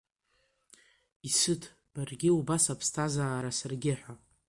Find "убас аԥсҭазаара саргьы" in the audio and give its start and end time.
2.39-3.93